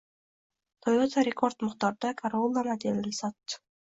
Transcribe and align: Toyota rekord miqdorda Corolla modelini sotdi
Toyota 0.85 1.23
rekord 1.27 1.65
miqdorda 1.65 2.11
Corolla 2.21 2.65
modelini 2.69 3.13
sotdi 3.19 3.61